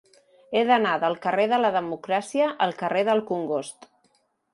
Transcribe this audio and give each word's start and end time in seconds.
He 0.55 0.61
d'anar 0.69 0.93
del 1.03 1.17
carrer 1.25 1.45
de 1.51 1.59
la 1.59 1.71
Democràcia 1.75 2.47
al 2.67 2.73
carrer 2.81 3.05
del 3.11 3.23
Congost. 3.29 3.87